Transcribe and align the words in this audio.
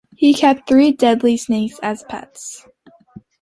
He 0.15 0.33
keeps 0.33 0.61
three 0.67 0.93
deadly 0.93 1.37
snakes 1.37 1.77
as 1.83 2.01
pets. 2.09 2.65